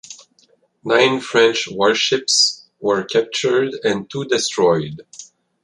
Nine 0.83 1.19
French 1.19 1.67
warships 1.69 2.65
were 2.79 3.03
captured 3.03 3.73
and 3.83 4.09
two 4.09 4.25
destroyed. 4.25 5.03